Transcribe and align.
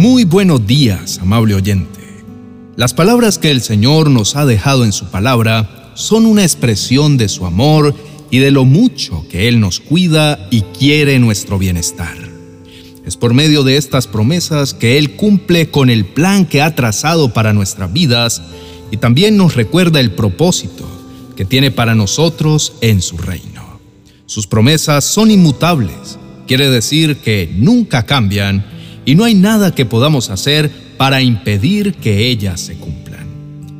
Muy 0.00 0.24
buenos 0.24 0.66
días, 0.66 1.18
amable 1.18 1.54
oyente. 1.54 2.00
Las 2.74 2.94
palabras 2.94 3.36
que 3.36 3.50
el 3.50 3.60
Señor 3.60 4.08
nos 4.08 4.34
ha 4.34 4.46
dejado 4.46 4.86
en 4.86 4.92
su 4.92 5.10
palabra 5.10 5.92
son 5.94 6.24
una 6.24 6.42
expresión 6.42 7.18
de 7.18 7.28
su 7.28 7.44
amor 7.44 7.94
y 8.30 8.38
de 8.38 8.50
lo 8.50 8.64
mucho 8.64 9.26
que 9.28 9.46
Él 9.46 9.60
nos 9.60 9.78
cuida 9.78 10.48
y 10.50 10.62
quiere 10.62 11.18
nuestro 11.18 11.58
bienestar. 11.58 12.16
Es 13.04 13.18
por 13.18 13.34
medio 13.34 13.62
de 13.62 13.76
estas 13.76 14.06
promesas 14.06 14.72
que 14.72 14.96
Él 14.96 15.16
cumple 15.16 15.70
con 15.70 15.90
el 15.90 16.06
plan 16.06 16.46
que 16.46 16.62
ha 16.62 16.74
trazado 16.74 17.34
para 17.34 17.52
nuestras 17.52 17.92
vidas 17.92 18.40
y 18.90 18.96
también 18.96 19.36
nos 19.36 19.54
recuerda 19.54 20.00
el 20.00 20.12
propósito 20.12 20.88
que 21.36 21.44
tiene 21.44 21.70
para 21.70 21.94
nosotros 21.94 22.72
en 22.80 23.02
su 23.02 23.18
reino. 23.18 23.78
Sus 24.24 24.46
promesas 24.46 25.04
son 25.04 25.30
inmutables, 25.30 26.18
quiere 26.46 26.70
decir 26.70 27.18
que 27.18 27.52
nunca 27.54 28.06
cambian 28.06 28.69
y 29.04 29.14
no 29.14 29.24
hay 29.24 29.34
nada 29.34 29.74
que 29.74 29.86
podamos 29.86 30.30
hacer 30.30 30.70
para 30.96 31.22
impedir 31.22 31.94
que 31.94 32.28
ellas 32.28 32.60
se 32.60 32.74
cumplan. 32.74 33.26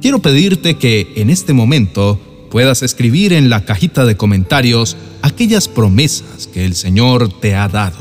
Quiero 0.00 0.20
pedirte 0.20 0.76
que 0.76 1.12
en 1.16 1.30
este 1.30 1.52
momento 1.52 2.20
puedas 2.50 2.82
escribir 2.82 3.32
en 3.32 3.50
la 3.50 3.64
cajita 3.64 4.04
de 4.04 4.16
comentarios 4.16 4.96
aquellas 5.22 5.68
promesas 5.68 6.46
que 6.46 6.64
el 6.64 6.74
Señor 6.74 7.40
te 7.40 7.54
ha 7.54 7.68
dado. 7.68 7.98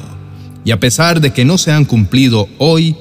Y 0.66 0.72
a 0.72 0.80
pesar 0.80 1.22
de 1.22 1.32
que 1.32 1.46
no 1.46 1.58
se 1.58 1.72
han 1.72 1.86
cumplido 1.86 2.48
hoy, 2.58 2.96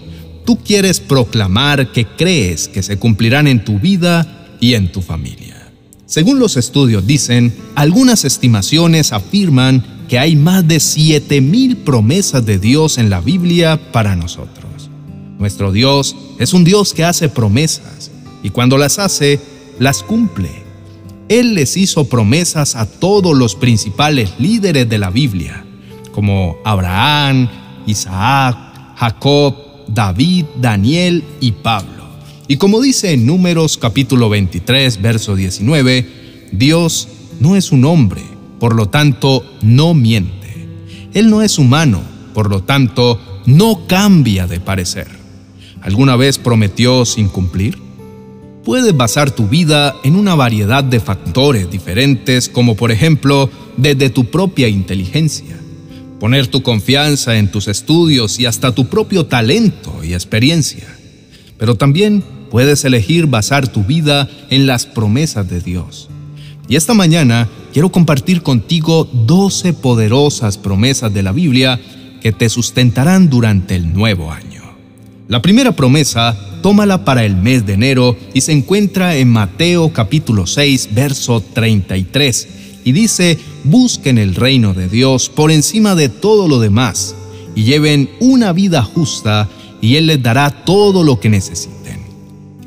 tú 0.44 0.58
quieres 0.58 1.00
proclamar 1.00 1.92
que 1.92 2.06
crees 2.06 2.68
que 2.68 2.82
se 2.82 2.98
cumplirán 2.98 3.46
en 3.46 3.64
tu 3.64 3.78
vida 3.78 4.56
y 4.60 4.74
en 4.74 4.90
tu 4.90 5.02
familia. 5.02 5.70
Según 6.06 6.38
los 6.38 6.56
estudios 6.56 7.06
dicen, 7.06 7.54
algunas 7.74 8.24
estimaciones 8.24 9.12
afirman 9.12 9.84
que 10.08 10.18
hay 10.18 10.36
más 10.36 10.66
de 10.66 10.80
7000 10.80 11.78
promesas 11.78 12.44
de 12.44 12.58
Dios 12.58 12.98
en 12.98 13.10
la 13.10 13.20
Biblia 13.20 13.78
para 13.92 14.16
nosotros. 14.16 14.90
Nuestro 15.38 15.70
Dios 15.70 16.16
es 16.38 16.54
un 16.54 16.64
Dios 16.64 16.94
que 16.94 17.04
hace 17.04 17.28
promesas 17.28 18.10
y 18.42 18.50
cuando 18.50 18.78
las 18.78 18.98
hace, 18.98 19.38
las 19.78 20.02
cumple. 20.02 20.50
Él 21.28 21.54
les 21.54 21.76
hizo 21.76 22.08
promesas 22.08 22.74
a 22.74 22.86
todos 22.86 23.36
los 23.36 23.54
principales 23.54 24.30
líderes 24.38 24.88
de 24.88 24.98
la 24.98 25.10
Biblia, 25.10 25.64
como 26.12 26.56
Abraham, 26.64 27.48
Isaac, 27.86 28.56
Jacob, 28.96 29.54
David, 29.88 30.46
Daniel 30.58 31.22
y 31.40 31.52
Pablo. 31.52 32.04
Y 32.48 32.56
como 32.56 32.80
dice 32.80 33.12
en 33.12 33.26
Números 33.26 33.76
capítulo 33.76 34.30
23, 34.30 35.02
verso 35.02 35.36
19, 35.36 36.48
Dios 36.50 37.08
no 37.40 37.56
es 37.56 37.72
un 37.72 37.84
hombre, 37.84 38.22
por 38.58 38.74
lo 38.74 38.88
tanto 38.88 39.44
no 39.62 39.94
miente. 39.94 40.68
Él 41.14 41.30
no 41.30 41.42
es 41.42 41.58
humano, 41.58 42.02
por 42.34 42.50
lo 42.50 42.62
tanto 42.62 43.20
no 43.46 43.86
cambia 43.86 44.46
de 44.46 44.60
parecer. 44.60 45.08
¿Alguna 45.80 46.16
vez 46.16 46.38
prometió 46.38 47.04
sin 47.04 47.28
cumplir? 47.28 47.78
Puedes 48.64 48.94
basar 48.96 49.30
tu 49.30 49.48
vida 49.48 49.96
en 50.04 50.16
una 50.16 50.34
variedad 50.34 50.84
de 50.84 51.00
factores 51.00 51.70
diferentes, 51.70 52.48
como 52.48 52.76
por 52.76 52.92
ejemplo 52.92 53.48
desde 53.76 54.10
tu 54.10 54.26
propia 54.26 54.68
inteligencia, 54.68 55.56
poner 56.20 56.48
tu 56.48 56.62
confianza 56.62 57.38
en 57.38 57.50
tus 57.50 57.68
estudios 57.68 58.38
y 58.38 58.46
hasta 58.46 58.74
tu 58.74 58.86
propio 58.88 59.24
talento 59.24 60.04
y 60.04 60.12
experiencia. 60.12 60.86
Pero 61.56 61.76
también 61.76 62.22
puedes 62.50 62.84
elegir 62.84 63.26
basar 63.26 63.68
tu 63.68 63.84
vida 63.84 64.28
en 64.50 64.66
las 64.66 64.84
promesas 64.84 65.48
de 65.48 65.60
Dios. 65.60 66.08
Y 66.68 66.76
esta 66.76 66.92
mañana 66.92 67.48
quiero 67.78 67.92
compartir 67.92 68.42
contigo 68.42 69.08
12 69.12 69.72
poderosas 69.72 70.58
promesas 70.58 71.14
de 71.14 71.22
la 71.22 71.30
Biblia 71.30 71.80
que 72.20 72.32
te 72.32 72.48
sustentarán 72.48 73.30
durante 73.30 73.76
el 73.76 73.92
nuevo 73.92 74.32
año. 74.32 74.64
La 75.28 75.40
primera 75.40 75.70
promesa, 75.70 76.36
tómala 76.60 77.04
para 77.04 77.24
el 77.24 77.36
mes 77.36 77.64
de 77.66 77.74
enero 77.74 78.16
y 78.34 78.40
se 78.40 78.50
encuentra 78.50 79.14
en 79.14 79.28
Mateo 79.28 79.92
capítulo 79.92 80.48
6, 80.48 80.88
verso 80.92 81.40
33, 81.40 82.48
y 82.82 82.90
dice, 82.90 83.38
busquen 83.62 84.18
el 84.18 84.34
reino 84.34 84.74
de 84.74 84.88
Dios 84.88 85.28
por 85.28 85.52
encima 85.52 85.94
de 85.94 86.08
todo 86.08 86.48
lo 86.48 86.58
demás, 86.58 87.14
y 87.54 87.62
lleven 87.62 88.10
una 88.18 88.52
vida 88.52 88.82
justa, 88.82 89.48
y 89.80 89.94
Él 89.94 90.08
les 90.08 90.20
dará 90.20 90.50
todo 90.50 91.04
lo 91.04 91.20
que 91.20 91.28
necesiten. 91.28 92.00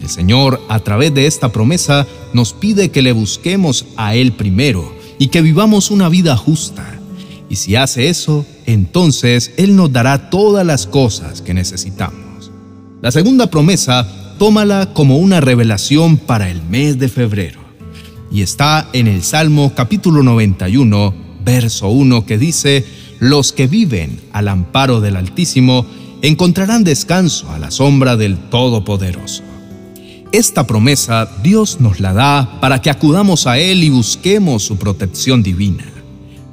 El 0.02 0.08
Señor, 0.08 0.62
a 0.70 0.80
través 0.80 1.14
de 1.14 1.28
esta 1.28 1.52
promesa, 1.52 2.08
nos 2.32 2.54
pide 2.54 2.92
que 2.92 3.02
le 3.02 3.12
busquemos 3.12 3.88
a 3.98 4.16
Él 4.16 4.32
primero 4.32 5.01
y 5.22 5.28
que 5.28 5.44
vivamos 5.44 5.92
una 5.92 6.10
vida 6.10 6.36
justa. 6.36 7.00
Y 7.48 7.58
si 7.58 7.76
hace 7.76 8.10
eso, 8.10 8.44
entonces 8.66 9.54
Él 9.56 9.76
nos 9.76 9.94
dará 9.94 10.32
todas 10.32 10.66
las 10.66 10.88
cosas 10.88 11.44
que 11.44 11.54
necesitamos. 11.54 12.50
La 13.04 13.12
segunda 13.12 13.46
promesa, 13.46 14.08
tómala 14.40 14.96
como 14.96 15.18
una 15.18 15.40
revelación 15.40 16.18
para 16.18 16.50
el 16.50 16.64
mes 16.64 16.98
de 16.98 17.08
febrero. 17.08 17.60
Y 18.32 18.42
está 18.42 18.90
en 18.94 19.06
el 19.06 19.22
Salmo 19.22 19.74
capítulo 19.76 20.24
91, 20.24 21.14
verso 21.46 21.90
1, 21.90 22.26
que 22.26 22.40
dice, 22.40 22.84
Los 23.20 23.54
que 23.54 23.68
viven 23.68 24.20
al 24.34 24.48
amparo 24.48 25.02
del 25.02 25.18
Altísimo 25.18 25.86
encontrarán 26.24 26.84
descanso 26.84 27.52
a 27.52 27.60
la 27.60 27.70
sombra 27.70 28.18
del 28.18 28.40
Todopoderoso. 28.50 29.44
Esta 30.32 30.66
promesa 30.66 31.30
Dios 31.44 31.82
nos 31.82 32.00
la 32.00 32.14
da 32.14 32.60
para 32.62 32.82
que 32.82 32.90
acudamos 32.90 33.48
a 33.48 33.60
Él 33.60 33.84
y 33.84 33.90
busquemos 33.90 34.64
su 34.64 34.78
protección 34.78 35.44
divina. 35.44 35.84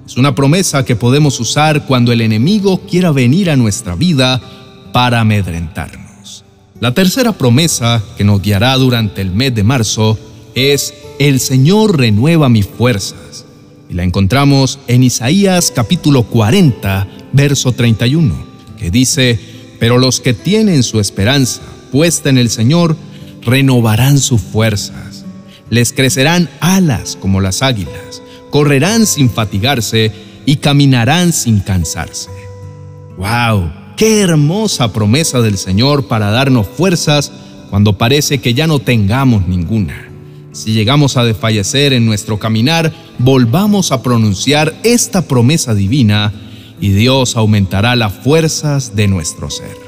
Es 0.05 0.17
una 0.17 0.35
promesa 0.35 0.85
que 0.85 0.97
podemos 0.97 1.39
usar 1.39 1.87
cuando 1.87 2.11
el 2.11 2.21
enemigo 2.21 2.81
quiera 2.91 3.13
venir 3.13 3.51
a 3.51 3.57
nuestra 3.57 3.95
vida 3.95 4.41
para 4.93 5.21
amedrentarnos. 5.21 6.45
La 6.81 6.93
tercera 6.93 7.33
promesa 7.33 8.03
que 8.17 8.25
nos 8.25 8.43
guiará 8.43 8.77
durante 8.77 9.21
el 9.21 9.31
mes 9.31 9.55
de 9.55 9.63
marzo 9.63 10.19
es 10.57 10.93
El 11.21 11.39
Señor 11.39 11.99
renueva 11.99 12.49
mis 12.49 12.67
fuerzas. 12.67 13.45
Y 13.89 13.95
la 13.95 14.03
encontramos 14.03 14.81
en 14.89 15.05
Isaías 15.05 15.73
capítulo 15.73 16.25
40, 16.25 17.07
verso 17.33 17.71
31, 17.71 18.35
que 18.77 18.91
dice, 18.91 19.39
Pero 19.79 19.99
los 19.99 20.19
que 20.19 20.35
tienen 20.35 20.83
su 20.83 20.99
esperanza 20.99 21.63
puesta 21.93 22.29
en 22.29 22.39
el 22.39 22.51
Señor, 22.51 22.97
renovarán 23.49 24.19
sus 24.19 24.41
fuerzas, 24.41 25.25
les 25.71 25.93
crecerán 25.93 26.49
alas 26.61 27.17
como 27.21 27.41
las 27.41 27.63
águilas, 27.63 28.23
correrán 28.51 29.07
sin 29.07 29.31
fatigarse 29.31 30.13
y 30.47 30.57
caminarán 30.57 31.33
sin 31.33 31.61
cansarse. 31.61 32.31
¡Wow! 33.17 33.73
¡Qué 33.97 34.21
hermosa 34.21 34.93
promesa 34.93 35.41
del 35.41 35.59
Señor 35.59 36.07
para 36.07 36.31
darnos 36.31 36.67
fuerzas 36.67 37.33
cuando 37.71 37.99
parece 37.99 38.39
que 38.39 38.55
ya 38.55 38.67
no 38.67 38.79
tengamos 38.79 39.49
ninguna! 39.49 40.09
Si 40.53 40.73
llegamos 40.73 41.17
a 41.17 41.25
desfallecer 41.25 41.93
en 41.93 42.07
nuestro 42.07 42.39
caminar, 42.39 42.93
volvamos 43.19 43.93
a 43.93 44.03
pronunciar 44.03 44.75
esta 44.83 45.23
promesa 45.23 45.75
divina 45.75 46.33
y 46.81 46.91
Dios 46.91 47.37
aumentará 47.37 47.97
las 47.97 48.13
fuerzas 48.13 48.97
de 48.97 49.09
nuestro 49.09 49.51
ser. 49.51 49.88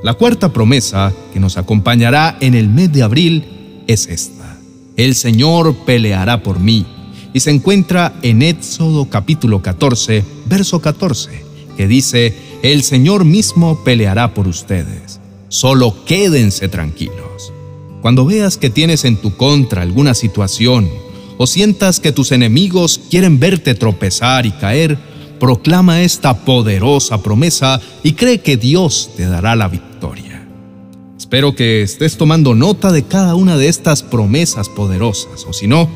La 0.00 0.14
cuarta 0.14 0.52
promesa 0.52 1.12
que 1.32 1.40
nos 1.40 1.56
acompañará 1.56 2.36
en 2.40 2.54
el 2.54 2.68
mes 2.68 2.92
de 2.92 3.02
abril 3.02 3.82
es 3.88 4.06
esta. 4.06 4.56
El 4.96 5.16
Señor 5.16 5.74
peleará 5.86 6.40
por 6.44 6.60
mí. 6.60 6.86
Y 7.34 7.40
se 7.40 7.50
encuentra 7.50 8.14
en 8.22 8.42
Éxodo 8.42 9.10
capítulo 9.10 9.60
14, 9.60 10.24
verso 10.46 10.80
14, 10.80 11.44
que 11.76 11.88
dice, 11.88 12.32
el 12.62 12.84
Señor 12.84 13.24
mismo 13.24 13.82
peleará 13.84 14.34
por 14.34 14.46
ustedes. 14.46 15.20
Solo 15.48 16.04
quédense 16.04 16.68
tranquilos. 16.68 17.52
Cuando 18.00 18.24
veas 18.24 18.56
que 18.56 18.70
tienes 18.70 19.04
en 19.04 19.16
tu 19.16 19.36
contra 19.36 19.82
alguna 19.82 20.14
situación 20.14 20.88
o 21.38 21.46
sientas 21.48 21.98
que 21.98 22.12
tus 22.12 22.30
enemigos 22.30 23.00
quieren 23.10 23.40
verte 23.40 23.74
tropezar 23.74 24.46
y 24.46 24.52
caer, 24.52 24.96
proclama 25.40 26.02
esta 26.02 26.44
poderosa 26.44 27.20
promesa 27.20 27.80
y 28.04 28.12
cree 28.12 28.40
que 28.40 28.56
Dios 28.56 29.10
te 29.16 29.26
dará 29.26 29.56
la 29.56 29.66
victoria. 29.66 29.87
Espero 31.28 31.54
que 31.54 31.82
estés 31.82 32.16
tomando 32.16 32.54
nota 32.54 32.90
de 32.90 33.02
cada 33.02 33.34
una 33.34 33.58
de 33.58 33.68
estas 33.68 34.02
promesas 34.02 34.70
poderosas, 34.70 35.44
o 35.46 35.52
si 35.52 35.66
no, 35.66 35.86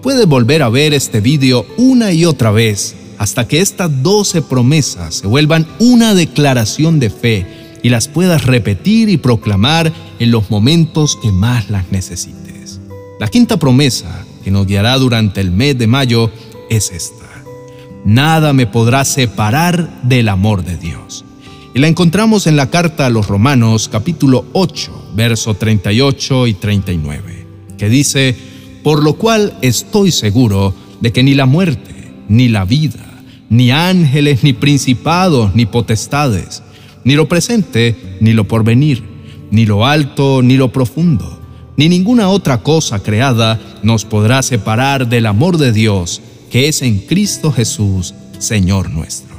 puedes 0.00 0.26
volver 0.26 0.62
a 0.62 0.70
ver 0.70 0.94
este 0.94 1.20
vídeo 1.20 1.66
una 1.76 2.12
y 2.12 2.24
otra 2.24 2.50
vez 2.50 2.94
hasta 3.18 3.46
que 3.46 3.60
estas 3.60 4.02
12 4.02 4.40
promesas 4.40 5.16
se 5.16 5.26
vuelvan 5.26 5.66
una 5.78 6.14
declaración 6.14 7.00
de 7.00 7.10
fe 7.10 7.46
y 7.82 7.90
las 7.90 8.08
puedas 8.08 8.46
repetir 8.46 9.10
y 9.10 9.18
proclamar 9.18 9.92
en 10.18 10.30
los 10.30 10.50
momentos 10.50 11.18
que 11.20 11.30
más 11.30 11.68
las 11.68 11.92
necesites. 11.92 12.80
La 13.20 13.28
quinta 13.28 13.58
promesa 13.58 14.24
que 14.42 14.50
nos 14.50 14.66
guiará 14.66 14.96
durante 14.96 15.42
el 15.42 15.50
mes 15.50 15.76
de 15.76 15.86
mayo 15.86 16.30
es 16.70 16.90
esta 16.92 17.22
nada 18.04 18.52
me 18.52 18.66
podrá 18.66 19.04
separar 19.04 20.02
del 20.02 20.28
amor 20.28 20.64
de 20.64 20.76
Dios. 20.76 21.24
Y 21.74 21.78
la 21.78 21.88
encontramos 21.88 22.46
en 22.46 22.56
la 22.56 22.68
carta 22.68 23.06
a 23.06 23.10
los 23.10 23.28
Romanos 23.28 23.88
capítulo 23.88 24.44
8, 24.52 25.12
verso 25.14 25.54
38 25.54 26.46
y 26.46 26.54
39, 26.54 27.46
que 27.78 27.88
dice, 27.88 28.36
por 28.82 29.02
lo 29.02 29.14
cual 29.14 29.56
estoy 29.62 30.12
seguro 30.12 30.74
de 31.00 31.12
que 31.12 31.22
ni 31.22 31.32
la 31.32 31.46
muerte, 31.46 32.12
ni 32.28 32.48
la 32.48 32.66
vida, 32.66 33.22
ni 33.48 33.70
ángeles, 33.70 34.44
ni 34.44 34.52
principados, 34.52 35.54
ni 35.54 35.64
potestades, 35.64 36.62
ni 37.04 37.14
lo 37.14 37.26
presente, 37.26 38.18
ni 38.20 38.34
lo 38.34 38.46
porvenir, 38.46 39.02
ni 39.50 39.64
lo 39.64 39.86
alto, 39.86 40.42
ni 40.42 40.58
lo 40.58 40.72
profundo, 40.72 41.40
ni 41.78 41.88
ninguna 41.88 42.28
otra 42.28 42.62
cosa 42.62 43.02
creada 43.02 43.58
nos 43.82 44.04
podrá 44.04 44.42
separar 44.42 45.08
del 45.08 45.24
amor 45.24 45.56
de 45.56 45.72
Dios 45.72 46.20
que 46.50 46.68
es 46.68 46.82
en 46.82 46.98
Cristo 46.98 47.50
Jesús, 47.50 48.12
Señor 48.38 48.90
nuestro. 48.90 49.31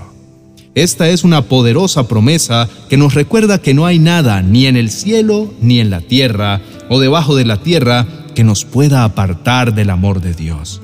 Esta 0.75 1.09
es 1.09 1.23
una 1.23 1.43
poderosa 1.43 2.07
promesa 2.07 2.67
que 2.89 2.97
nos 2.97 3.13
recuerda 3.13 3.61
que 3.61 3.75
no 3.75 3.85
hay 3.85 3.99
nada 3.99 4.41
ni 4.41 4.65
en 4.65 4.75
el 4.75 4.89
cielo, 4.89 5.53
ni 5.61 5.79
en 5.79 5.91
la 5.91 6.01
tierra, 6.01 6.61
o 6.89 6.99
debajo 6.99 7.35
de 7.35 7.45
la 7.45 7.57
tierra, 7.57 8.07
que 8.33 8.43
nos 8.43 8.65
pueda 8.65 9.03
apartar 9.03 9.75
del 9.75 9.91
amor 9.91 10.19
de 10.19 10.33
Dios. 10.33 10.81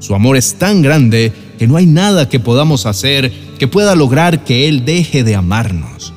Su 0.00 0.16
amor 0.16 0.36
es 0.36 0.54
tan 0.54 0.82
grande 0.82 1.32
que 1.58 1.68
no 1.68 1.76
hay 1.76 1.86
nada 1.86 2.28
que 2.28 2.40
podamos 2.40 2.86
hacer 2.86 3.32
que 3.58 3.68
pueda 3.68 3.94
lograr 3.94 4.42
que 4.42 4.68
Él 4.68 4.84
deje 4.84 5.22
de 5.22 5.36
amarnos. 5.36 6.12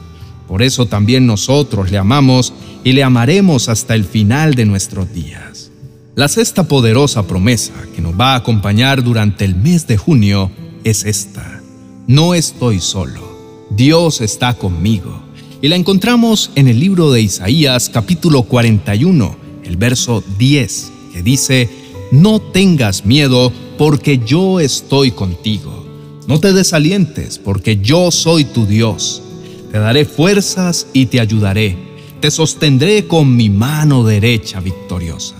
Por 0.47 0.63
eso 0.63 0.87
también 0.87 1.27
nosotros 1.27 1.91
le 1.91 1.99
amamos 1.99 2.53
y 2.83 2.93
le 2.93 3.03
amaremos 3.03 3.69
hasta 3.69 3.93
el 3.93 4.05
final 4.05 4.55
de 4.55 4.65
nuestros 4.65 5.13
días. 5.13 5.69
La 6.15 6.27
sexta 6.27 6.63
poderosa 6.63 7.27
promesa 7.27 7.73
que 7.95 8.01
nos 8.01 8.19
va 8.19 8.33
a 8.33 8.37
acompañar 8.37 9.03
durante 9.03 9.45
el 9.45 9.55
mes 9.55 9.85
de 9.85 9.97
junio 9.97 10.49
es 10.83 11.05
esta. 11.05 11.62
No 12.07 12.33
estoy 12.33 12.81
solo, 12.81 13.21
Dios 13.69 14.19
está 14.19 14.55
conmigo. 14.55 15.23
Y 15.61 15.69
la 15.69 15.77
encontramos 15.77 16.51
en 16.55 16.67
el 16.67 16.77
libro 16.77 17.09
de 17.13 17.21
Isaías 17.21 17.89
capítulo 17.89 18.43
41, 18.43 19.37
el 19.63 19.77
verso 19.77 20.21
10, 20.37 20.91
que 21.13 21.23
dice, 21.23 21.69
No 22.11 22.41
tengas 22.41 23.05
miedo 23.05 23.53
porque 23.77 24.17
yo 24.17 24.59
estoy 24.59 25.11
contigo. 25.11 25.85
No 26.27 26.41
te 26.41 26.51
desalientes, 26.51 27.39
porque 27.39 27.77
yo 27.77 28.11
soy 28.11 28.43
tu 28.43 28.65
Dios. 28.65 29.21
Te 29.71 29.79
daré 29.79 30.03
fuerzas 30.03 30.87
y 30.91 31.05
te 31.05 31.21
ayudaré. 31.21 31.77
Te 32.19 32.31
sostendré 32.31 33.07
con 33.07 33.33
mi 33.33 33.49
mano 33.49 34.03
derecha 34.03 34.59
victoriosa. 34.59 35.35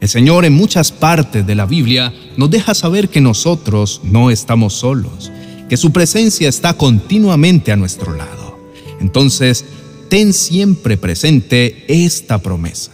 El 0.00 0.08
Señor 0.08 0.44
en 0.44 0.52
muchas 0.52 0.92
partes 0.92 1.44
de 1.44 1.56
la 1.56 1.66
Biblia 1.66 2.14
nos 2.36 2.50
deja 2.50 2.72
saber 2.74 3.08
que 3.08 3.20
nosotros 3.20 4.00
no 4.04 4.30
estamos 4.30 4.74
solos, 4.74 5.32
que 5.72 5.78
su 5.78 5.90
presencia 5.90 6.50
está 6.50 6.74
continuamente 6.74 7.72
a 7.72 7.76
nuestro 7.76 8.14
lado. 8.14 8.58
Entonces, 9.00 9.64
ten 10.10 10.34
siempre 10.34 10.98
presente 10.98 11.86
esta 11.88 12.42
promesa. 12.42 12.92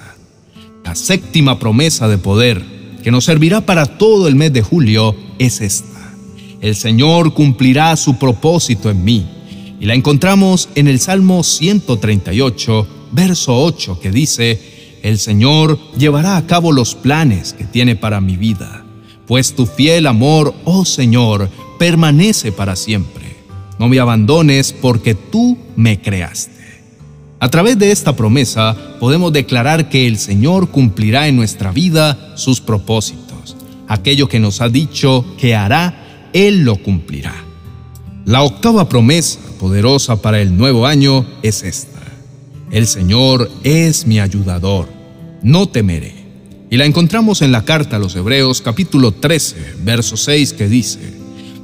La 0.84 0.94
séptima 0.94 1.58
promesa 1.58 2.06
de 2.06 2.18
poder 2.18 2.64
que 3.02 3.10
nos 3.10 3.24
servirá 3.24 3.62
para 3.62 3.98
todo 3.98 4.28
el 4.28 4.36
mes 4.36 4.52
de 4.52 4.62
julio 4.62 5.16
es 5.40 5.60
esta. 5.60 6.14
El 6.60 6.76
Señor 6.76 7.34
cumplirá 7.34 7.96
su 7.96 8.16
propósito 8.16 8.90
en 8.90 9.02
mí. 9.02 9.26
Y 9.80 9.86
la 9.86 9.94
encontramos 9.94 10.68
en 10.76 10.86
el 10.86 11.00
Salmo 11.00 11.42
138, 11.42 12.86
verso 13.10 13.60
8, 13.60 13.98
que 13.98 14.12
dice, 14.12 15.00
El 15.02 15.18
Señor 15.18 15.80
llevará 15.98 16.36
a 16.36 16.46
cabo 16.46 16.70
los 16.70 16.94
planes 16.94 17.54
que 17.54 17.64
tiene 17.64 17.96
para 17.96 18.20
mi 18.20 18.36
vida, 18.36 18.84
pues 19.26 19.56
tu 19.56 19.66
fiel 19.66 20.06
amor, 20.06 20.54
oh 20.64 20.84
Señor, 20.84 21.50
permanece 21.78 22.52
para 22.52 22.76
siempre. 22.76 23.36
No 23.78 23.88
me 23.88 24.00
abandones 24.00 24.72
porque 24.72 25.14
tú 25.14 25.56
me 25.76 26.00
creaste. 26.00 26.58
A 27.40 27.48
través 27.48 27.78
de 27.78 27.92
esta 27.92 28.16
promesa 28.16 28.76
podemos 28.98 29.32
declarar 29.32 29.88
que 29.88 30.08
el 30.08 30.18
Señor 30.18 30.70
cumplirá 30.70 31.28
en 31.28 31.36
nuestra 31.36 31.70
vida 31.70 32.32
sus 32.34 32.60
propósitos. 32.60 33.56
Aquello 33.86 34.28
que 34.28 34.40
nos 34.40 34.60
ha 34.60 34.68
dicho 34.68 35.24
que 35.38 35.54
hará, 35.54 36.28
Él 36.32 36.64
lo 36.64 36.76
cumplirá. 36.76 37.34
La 38.24 38.42
octava 38.42 38.88
promesa 38.88 39.38
poderosa 39.58 40.20
para 40.20 40.40
el 40.40 40.56
nuevo 40.56 40.86
año 40.86 41.24
es 41.42 41.62
esta. 41.62 42.00
El 42.70 42.86
Señor 42.86 43.50
es 43.62 44.06
mi 44.06 44.20
ayudador, 44.20 44.88
no 45.42 45.68
temeré. 45.68 46.14
Y 46.70 46.76
la 46.76 46.84
encontramos 46.84 47.40
en 47.40 47.52
la 47.52 47.64
carta 47.64 47.96
a 47.96 47.98
los 47.98 48.14
Hebreos 48.14 48.60
capítulo 48.60 49.12
13, 49.12 49.76
verso 49.84 50.18
6 50.18 50.52
que 50.52 50.68
dice, 50.68 51.17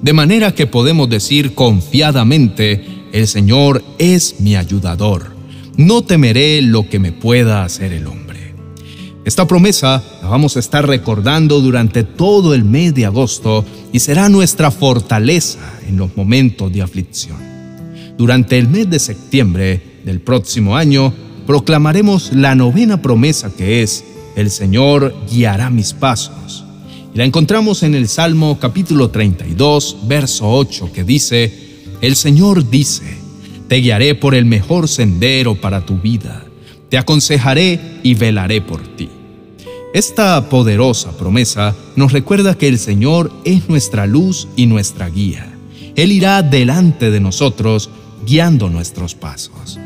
de 0.04 0.12
manera 0.12 0.54
que 0.54 0.68
podemos 0.68 1.10
decir 1.10 1.54
confiadamente, 1.56 3.08
el 3.12 3.26
Señor 3.26 3.82
es 3.98 4.36
mi 4.38 4.54
ayudador 4.54 5.34
no 5.76 6.02
temeré 6.02 6.62
lo 6.62 6.88
que 6.88 6.98
me 6.98 7.12
pueda 7.12 7.64
hacer 7.64 7.92
el 7.92 8.06
hombre. 8.06 8.54
Esta 9.24 9.46
promesa 9.46 10.02
la 10.22 10.28
vamos 10.28 10.56
a 10.56 10.60
estar 10.60 10.86
recordando 10.86 11.60
durante 11.60 12.04
todo 12.04 12.54
el 12.54 12.64
mes 12.64 12.94
de 12.94 13.06
agosto 13.06 13.64
y 13.92 14.00
será 14.00 14.28
nuestra 14.28 14.70
fortaleza 14.70 15.58
en 15.88 15.96
los 15.96 16.16
momentos 16.16 16.72
de 16.72 16.82
aflicción. 16.82 17.38
Durante 18.18 18.58
el 18.58 18.68
mes 18.68 18.90
de 18.90 18.98
septiembre 18.98 20.00
del 20.04 20.20
próximo 20.20 20.76
año 20.76 21.12
proclamaremos 21.46 22.32
la 22.32 22.54
novena 22.54 23.00
promesa 23.00 23.50
que 23.54 23.82
es, 23.82 24.04
el 24.36 24.50
Señor 24.50 25.14
guiará 25.30 25.70
mis 25.70 25.92
pasos. 25.92 26.63
Y 27.14 27.18
la 27.18 27.24
encontramos 27.24 27.84
en 27.84 27.94
el 27.94 28.08
Salmo 28.08 28.58
capítulo 28.58 29.10
32, 29.10 29.98
verso 30.08 30.50
8, 30.50 30.90
que 30.92 31.04
dice, 31.04 31.52
el 32.00 32.16
Señor 32.16 32.68
dice, 32.68 33.04
te 33.68 33.76
guiaré 33.76 34.16
por 34.16 34.34
el 34.34 34.44
mejor 34.46 34.88
sendero 34.88 35.54
para 35.54 35.86
tu 35.86 35.98
vida. 35.98 36.44
Te 36.88 36.98
aconsejaré 36.98 38.00
y 38.02 38.14
velaré 38.14 38.60
por 38.62 38.82
ti. 38.96 39.08
Esta 39.94 40.48
poderosa 40.48 41.16
promesa 41.16 41.76
nos 41.94 42.10
recuerda 42.10 42.58
que 42.58 42.66
el 42.66 42.80
Señor 42.80 43.30
es 43.44 43.68
nuestra 43.68 44.06
luz 44.06 44.48
y 44.56 44.66
nuestra 44.66 45.08
guía. 45.08 45.56
Él 45.94 46.10
irá 46.10 46.42
delante 46.42 47.12
de 47.12 47.20
nosotros, 47.20 47.90
guiando 48.26 48.68
nuestros 48.70 49.14
pasos. 49.14 49.78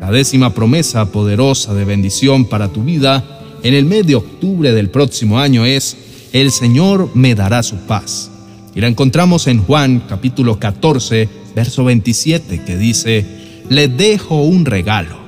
La 0.00 0.12
décima 0.12 0.54
promesa 0.54 1.10
poderosa 1.10 1.74
de 1.74 1.84
bendición 1.84 2.44
para 2.44 2.68
tu 2.68 2.84
vida 2.84 3.24
en 3.64 3.74
el 3.74 3.84
mes 3.84 4.06
de 4.06 4.14
octubre 4.14 4.72
del 4.72 4.90
próximo 4.90 5.40
año 5.40 5.66
es, 5.66 5.96
el 6.32 6.50
Señor 6.50 7.10
me 7.14 7.34
dará 7.34 7.62
su 7.62 7.76
paz. 7.76 8.30
Y 8.74 8.80
la 8.80 8.88
encontramos 8.88 9.46
en 9.46 9.62
Juan 9.62 10.02
capítulo 10.08 10.58
14, 10.58 11.28
verso 11.54 11.84
27, 11.84 12.64
que 12.64 12.76
dice, 12.76 13.26
le 13.68 13.88
dejo 13.88 14.42
un 14.42 14.64
regalo, 14.64 15.18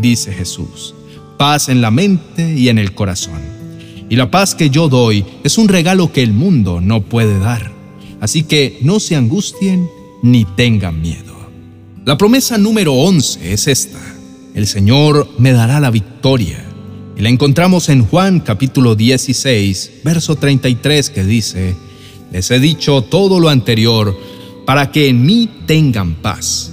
dice 0.00 0.32
Jesús, 0.32 0.94
paz 1.36 1.68
en 1.68 1.80
la 1.80 1.90
mente 1.90 2.54
y 2.54 2.68
en 2.68 2.78
el 2.78 2.94
corazón. 2.94 3.40
Y 4.08 4.16
la 4.16 4.30
paz 4.30 4.54
que 4.54 4.70
yo 4.70 4.88
doy 4.88 5.24
es 5.42 5.58
un 5.58 5.68
regalo 5.68 6.12
que 6.12 6.22
el 6.22 6.32
mundo 6.32 6.80
no 6.80 7.02
puede 7.02 7.38
dar. 7.38 7.72
Así 8.20 8.42
que 8.44 8.78
no 8.82 9.00
se 9.00 9.16
angustien 9.16 9.88
ni 10.22 10.44
tengan 10.44 11.00
miedo. 11.00 11.34
La 12.04 12.18
promesa 12.18 12.58
número 12.58 12.92
11 12.94 13.52
es 13.52 13.66
esta. 13.68 13.98
El 14.54 14.66
Señor 14.66 15.28
me 15.38 15.52
dará 15.52 15.80
la 15.80 15.90
victoria. 15.90 16.64
Y 17.16 17.20
la 17.22 17.28
encontramos 17.28 17.88
en 17.88 18.04
Juan 18.06 18.40
capítulo 18.40 18.94
16, 18.94 20.00
verso 20.02 20.36
33 20.36 21.10
que 21.10 21.24
dice, 21.24 21.76
Les 22.32 22.50
he 22.50 22.58
dicho 22.58 23.02
todo 23.02 23.38
lo 23.38 23.48
anterior 23.48 24.16
para 24.64 24.90
que 24.90 25.08
en 25.08 25.24
mí 25.24 25.48
tengan 25.66 26.14
paz. 26.14 26.72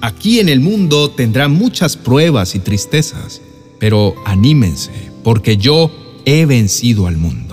Aquí 0.00 0.40
en 0.40 0.48
el 0.48 0.60
mundo 0.60 1.10
tendrán 1.10 1.52
muchas 1.52 1.96
pruebas 1.96 2.54
y 2.54 2.60
tristezas, 2.60 3.40
pero 3.78 4.14
anímense, 4.24 4.92
porque 5.24 5.56
yo 5.56 5.90
he 6.24 6.46
vencido 6.46 7.06
al 7.06 7.16
mundo. 7.16 7.52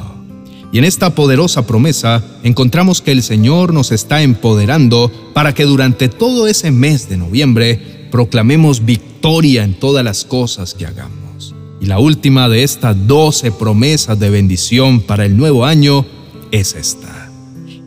Y 0.71 0.77
en 0.77 0.83
esta 0.83 1.15
poderosa 1.15 1.65
promesa 1.65 2.23
encontramos 2.43 3.01
que 3.01 3.11
el 3.11 3.23
Señor 3.23 3.73
nos 3.73 3.91
está 3.91 4.21
empoderando 4.21 5.11
para 5.33 5.55
que 5.55 5.63
durante 5.63 6.09
todo 6.09 6.47
ese 6.47 6.69
mes 6.69 7.09
de 7.09 7.17
noviembre 7.17 8.07
proclamemos 8.11 8.85
victoria 8.85 9.63
en 9.63 9.73
todas 9.73 10.03
las 10.03 10.25
cosas 10.25 10.75
que 10.75 10.85
hagamos. 10.85 11.18
Y 11.81 11.85
la 11.85 11.99
última 11.99 12.49
de 12.49 12.63
estas 12.63 13.07
doce 13.07 13.51
promesas 13.51 14.19
de 14.19 14.29
bendición 14.29 15.01
para 15.01 15.25
el 15.25 15.37
nuevo 15.37 15.65
año 15.65 16.05
es 16.51 16.75
esta. 16.75 17.29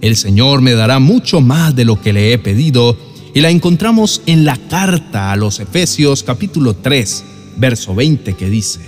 El 0.01 0.17
Señor 0.17 0.63
me 0.63 0.73
dará 0.73 0.99
mucho 0.99 1.41
más 1.41 1.77
de 1.77 1.85
lo 1.85 2.01
que 2.01 2.13
le 2.13 2.33
he 2.33 2.39
pedido, 2.39 2.97
y 3.35 3.41
la 3.41 3.51
encontramos 3.51 4.23
en 4.27 4.45
la 4.45 4.57
carta 4.57 5.33
a 5.33 5.37
los 5.37 5.59
Efesios 5.61 6.23
capítulo 6.23 6.75
3, 6.75 7.25
verso 7.57 7.95
20, 7.95 8.35
que 8.35 8.51
dice, 8.51 8.81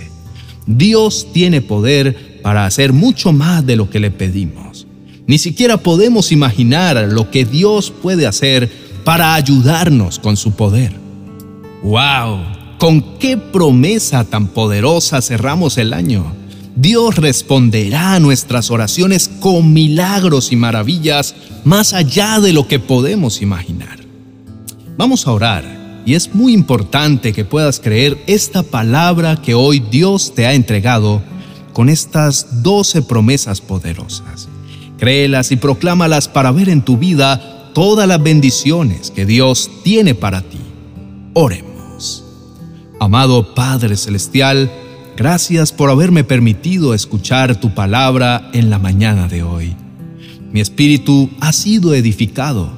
Dios 0.67 1.27
tiene 1.33 1.61
poder 1.61 2.41
para 2.43 2.65
hacer 2.65 2.93
mucho 2.93 3.31
más 3.31 3.65
de 3.65 3.75
lo 3.75 3.89
que 3.89 3.99
le 3.99 4.11
pedimos. 4.11 4.85
Ni 5.27 5.39
siquiera 5.39 5.77
podemos 5.77 6.31
imaginar 6.31 7.07
lo 7.11 7.31
que 7.31 7.45
Dios 7.45 7.91
puede 7.91 8.27
hacer 8.27 8.69
para 9.03 9.33
ayudarnos 9.33 10.19
con 10.19 10.37
su 10.37 10.51
poder. 10.51 10.93
¡Wow! 11.83 12.54
¿Con 12.85 13.17
qué 13.17 13.35
promesa 13.35 14.25
tan 14.25 14.45
poderosa 14.45 15.19
cerramos 15.19 15.79
el 15.79 15.91
año? 15.91 16.23
Dios 16.75 17.15
responderá 17.15 18.13
a 18.13 18.19
nuestras 18.19 18.69
oraciones 18.69 19.27
con 19.39 19.73
milagros 19.73 20.51
y 20.51 20.55
maravillas 20.55 21.33
más 21.63 21.93
allá 21.93 22.39
de 22.39 22.53
lo 22.53 22.67
que 22.67 22.77
podemos 22.77 23.41
imaginar. 23.41 23.97
Vamos 24.99 25.25
a 25.25 25.31
orar 25.31 26.03
y 26.05 26.13
es 26.13 26.35
muy 26.35 26.53
importante 26.53 27.33
que 27.33 27.43
puedas 27.43 27.79
creer 27.79 28.23
esta 28.27 28.61
palabra 28.61 29.41
que 29.41 29.55
hoy 29.55 29.79
Dios 29.79 30.35
te 30.35 30.45
ha 30.45 30.53
entregado 30.53 31.23
con 31.73 31.89
estas 31.89 32.61
doce 32.61 33.01
promesas 33.01 33.61
poderosas. 33.61 34.47
Créelas 34.99 35.51
y 35.51 35.55
proclámalas 35.55 36.27
para 36.27 36.51
ver 36.51 36.69
en 36.69 36.83
tu 36.83 36.99
vida 36.99 37.71
todas 37.73 38.07
las 38.07 38.21
bendiciones 38.21 39.09
que 39.09 39.25
Dios 39.25 39.71
tiene 39.83 40.13
para 40.13 40.43
ti. 40.43 40.59
Oremos. 41.33 41.74
Amado 43.05 43.53
Padre 43.53 43.97
Celestial, 43.97 44.71
gracias 45.15 45.71
por 45.71 45.91
haberme 45.91 46.23
permitido 46.23 46.95
escuchar 46.95 47.55
tu 47.61 47.75
palabra 47.75 48.49
en 48.51 48.71
la 48.71 48.79
mañana 48.79 49.27
de 49.27 49.43
hoy. 49.43 49.75
Mi 50.51 50.59
espíritu 50.59 51.29
ha 51.39 51.53
sido 51.53 51.93
edificado. 51.93 52.71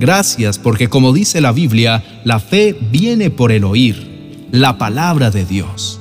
Gracias 0.00 0.58
porque 0.58 0.88
como 0.88 1.12
dice 1.12 1.42
la 1.42 1.52
Biblia, 1.52 2.02
la 2.24 2.40
fe 2.40 2.74
viene 2.90 3.28
por 3.28 3.52
el 3.52 3.62
oír, 3.64 4.46
la 4.52 4.78
palabra 4.78 5.30
de 5.30 5.44
Dios. 5.44 6.00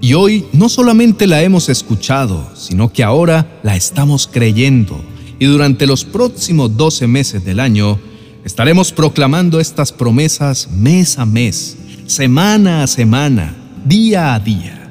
Y 0.00 0.14
hoy 0.14 0.46
no 0.52 0.68
solamente 0.68 1.26
la 1.26 1.42
hemos 1.42 1.68
escuchado, 1.70 2.50
sino 2.54 2.92
que 2.92 3.02
ahora 3.02 3.58
la 3.64 3.74
estamos 3.74 4.28
creyendo. 4.32 5.04
Y 5.40 5.46
durante 5.46 5.88
los 5.88 6.04
próximos 6.04 6.76
12 6.76 7.08
meses 7.08 7.44
del 7.44 7.58
año, 7.58 7.98
estaremos 8.44 8.92
proclamando 8.92 9.58
estas 9.58 9.90
promesas 9.90 10.70
mes 10.70 11.18
a 11.18 11.26
mes, 11.26 11.78
semana 12.06 12.82
a 12.82 12.86
semana, 12.86 13.54
día 13.84 14.34
a 14.34 14.40
día. 14.40 14.90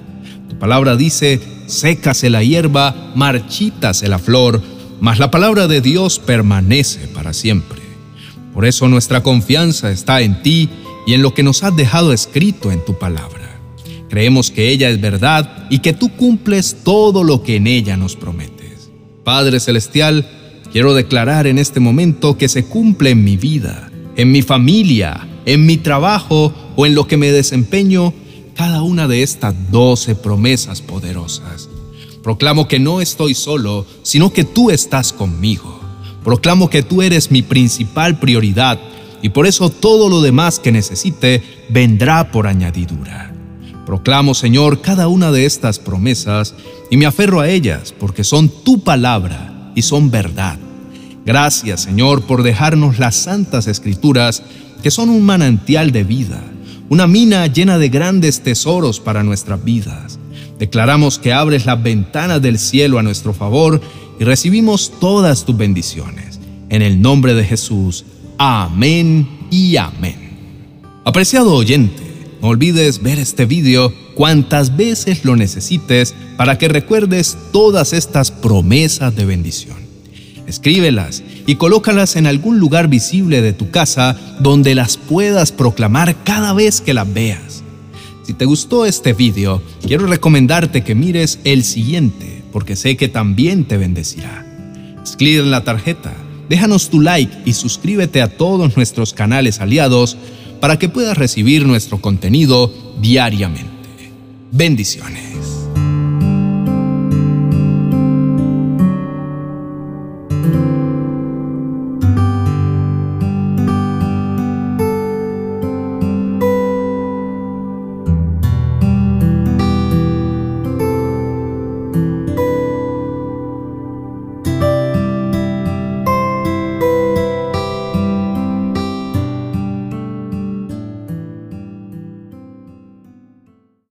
Tu 0.50 0.58
palabra 0.58 0.96
dice, 0.96 1.39
sécase 1.68 2.30
la 2.30 2.44
hierba, 2.44 3.12
marchítase 3.15 4.08
la 4.08 4.20
flor, 4.20 4.62
mas 5.00 5.20
la 5.20 5.32
palabra 5.32 5.68
de 5.68 5.82
Dios 5.82 6.20
permanece 6.20 7.08
para 7.08 7.34
siempre. 7.34 7.82
Por 8.53 8.65
eso 8.65 8.88
nuestra 8.88 9.24
confianza 9.24 9.91
está 9.91 10.22
en 10.22 10.41
ti 10.41 10.70
y 11.08 11.13
en 11.13 11.22
lo 11.22 11.34
que 11.34 11.44
nos 11.44 11.63
has 11.63 11.75
dejado 11.75 12.13
escrito 12.13 12.72
en 12.72 12.84
tu 12.86 12.98
palabra. 12.98 13.60
Creemos 14.10 14.51
que 14.51 14.70
ella 14.70 14.89
es 14.89 15.00
verdad 15.00 15.68
y 15.70 15.80
que 15.80 15.94
tú 15.94 16.10
cumples 16.10 16.77
todo 16.84 17.24
lo 17.24 17.44
que 17.44 17.56
en 17.56 17.68
ella 17.68 17.96
nos 17.96 18.15
prometes. 18.15 18.91
Padre 19.24 19.60
Celestial, 19.60 20.27
quiero 20.72 20.94
declarar 20.94 21.48
en 21.48 21.58
este 21.58 21.80
momento 21.80 22.38
que 22.38 22.50
se 22.50 22.65
cumple 22.65 23.12
en 23.12 23.24
mi 23.24 23.38
vida, 23.38 23.89
en 24.18 24.32
mi 24.32 24.41
familia, 24.41 25.27
en 25.46 25.65
mi 25.65 25.77
trabajo 25.77 26.53
en 26.85 26.95
lo 26.95 27.07
que 27.07 27.17
me 27.17 27.31
desempeño 27.31 28.13
cada 28.55 28.83
una 28.83 29.07
de 29.07 29.23
estas 29.23 29.71
doce 29.71 30.15
promesas 30.15 30.81
poderosas. 30.81 31.69
Proclamo 32.23 32.67
que 32.67 32.79
no 32.79 33.01
estoy 33.01 33.33
solo, 33.33 33.85
sino 34.03 34.31
que 34.31 34.43
tú 34.43 34.69
estás 34.69 35.13
conmigo. 35.13 35.79
Proclamo 36.23 36.69
que 36.69 36.83
tú 36.83 37.01
eres 37.01 37.31
mi 37.31 37.41
principal 37.41 38.19
prioridad 38.19 38.79
y 39.23 39.29
por 39.29 39.47
eso 39.47 39.69
todo 39.69 40.09
lo 40.09 40.21
demás 40.21 40.59
que 40.59 40.71
necesite 40.71 41.43
vendrá 41.69 42.31
por 42.31 42.47
añadidura. 42.47 43.33
Proclamo, 43.85 44.35
Señor, 44.35 44.81
cada 44.81 45.07
una 45.07 45.31
de 45.31 45.45
estas 45.45 45.79
promesas 45.79 46.53
y 46.91 46.97
me 46.97 47.05
aferro 47.07 47.39
a 47.39 47.50
ellas 47.50 47.93
porque 47.97 48.23
son 48.23 48.50
tu 48.50 48.83
palabra 48.83 49.71
y 49.75 49.81
son 49.81 50.11
verdad. 50.11 50.59
Gracias, 51.25 51.81
Señor, 51.81 52.23
por 52.23 52.43
dejarnos 52.43 53.00
las 53.00 53.15
santas 53.15 53.67
escrituras 53.67 54.43
que 54.83 54.91
son 54.91 55.09
un 55.09 55.23
manantial 55.23 55.91
de 55.91 56.03
vida, 56.03 56.43
una 56.91 57.07
mina 57.07 57.48
llena 57.48 57.77
de 57.77 57.88
grandes 57.88 58.41
tesoros 58.41 59.00
para 59.00 59.24
nuestras 59.24 59.63
vidas. 59.63 60.19
Declaramos 60.60 61.19
que 61.19 61.31
abres 61.31 61.65
las 61.65 61.81
ventanas 61.81 62.41
del 62.41 62.60
cielo 62.60 63.00
a 63.00 63.01
nuestro 63.01 63.33
favor 63.33 63.79
y 64.19 64.25
recibimos 64.25 64.91
todas 65.00 65.45
tus 65.45 65.55
bendiciones. 65.55 66.41
En 66.67 66.81
el 66.81 67.01
nombre 67.01 67.33
de 67.33 67.45
Jesús. 67.45 68.03
Amén 68.38 69.25
y 69.50 69.77
amén. 69.77 70.17
Apreciado 71.05 71.53
oyente, 71.53 72.03
no 72.41 72.50
olvides 72.50 73.01
ver 73.01 73.19
este 73.19 73.45
video 73.45 73.93
cuantas 74.13 74.75
veces 74.75 75.24
lo 75.24 75.38
necesites 75.38 76.13
para 76.36 76.57
que 76.57 76.67
recuerdes 76.67 77.38
todas 77.53 77.93
estas 77.93 78.31
promesas 78.31 79.15
de 79.15 79.24
bendición. 79.24 79.77
Escríbelas 80.48 81.24
y 81.48 81.55
colócalas 81.55 82.15
en 82.15 82.27
algún 82.27 82.60
lugar 82.60 82.88
visible 82.88 83.41
de 83.41 83.53
tu 83.53 83.71
casa 83.71 84.17
donde 84.39 84.75
las 84.75 84.98
puedas 84.98 85.51
proclamar 85.51 86.15
cada 86.24 86.53
vez 86.53 86.81
que 86.81 86.93
las 86.93 87.12
veas. 87.12 87.63
Si 88.24 88.33
te 88.33 88.45
gustó 88.45 88.86
este 88.86 89.13
video, 89.13 89.62
quiero 89.86 90.07
recomendarte 90.07 90.83
que 90.83 90.95
mires 90.95 91.39
el 91.43 91.63
siguiente, 91.63 92.43
porque 92.51 92.75
sé 92.75 92.95
que 92.98 93.07
también 93.07 93.65
te 93.65 93.77
bendecirá. 93.77 94.45
Escribe 95.03 95.43
en 95.43 95.51
la 95.51 95.63
tarjeta, 95.63 96.13
déjanos 96.48 96.89
tu 96.89 97.01
like 97.01 97.36
y 97.45 97.53
suscríbete 97.53 98.21
a 98.21 98.38
todos 98.38 98.75
nuestros 98.75 99.13
canales 99.13 99.60
aliados 99.60 100.17
para 100.60 100.77
que 100.77 100.89
puedas 100.89 101.17
recibir 101.17 101.65
nuestro 101.65 102.00
contenido 102.00 102.71
diariamente. 103.01 103.71
Bendiciones. 104.51 105.30